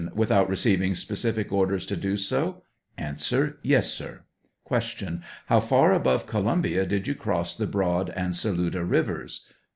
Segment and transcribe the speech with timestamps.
[0.15, 2.63] Without receiving specific orders to do so?
[2.97, 3.13] A.
[3.61, 4.21] Yes, sir.
[4.67, 5.19] Q.
[5.45, 9.45] How far above Columbia did you cross the Broad and Saluda rivers?